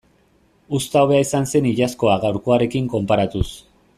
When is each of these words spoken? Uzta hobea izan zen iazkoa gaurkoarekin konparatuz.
Uzta 0.77 1.03
hobea 1.07 1.19
izan 1.25 1.45
zen 1.51 1.69
iazkoa 1.73 2.17
gaurkoarekin 2.25 2.91
konparatuz. 2.97 3.47